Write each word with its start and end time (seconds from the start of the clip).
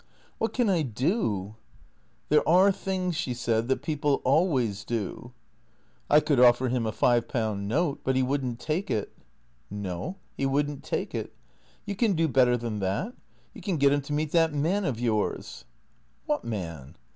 "What 0.39 0.51
can 0.53 0.67
I 0.67 0.81
do?"" 0.81 1.57
There 2.29 2.49
are 2.49 2.71
things," 2.71 3.15
she 3.15 3.35
said," 3.35 3.67
that 3.67 3.83
people 3.83 4.19
always 4.23 4.83
do."" 4.83 5.31
I 6.09 6.19
could 6.19 6.39
offer 6.39 6.69
him 6.69 6.87
a 6.87 6.91
five 6.91 7.27
pound 7.27 7.67
note; 7.67 7.99
but 8.03 8.15
he 8.15 8.23
would 8.23 8.43
n't 8.43 8.59
take 8.59 8.89
it."" 8.89 9.15
No. 9.85 10.17
He 10.35 10.47
would 10.47 10.67
n't 10.67 10.83
take 10.83 11.13
it. 11.13 11.35
You 11.85 11.95
can 11.95 12.13
do 12.13 12.27
better 12.27 12.57
than 12.57 12.79
that. 12.79 13.13
You 13.53 13.61
can 13.61 13.77
get 13.77 13.93
him 13.93 14.01
to 14.01 14.13
meet 14.13 14.31
that 14.31 14.55
man 14.55 14.85
of 14.85 14.99
yours."" 14.99 15.65
What 16.25 16.43
man 16.43 16.95